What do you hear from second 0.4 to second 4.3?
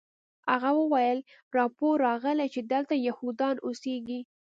هغه وویل راپور راغلی چې دلته یهودان اوسیږي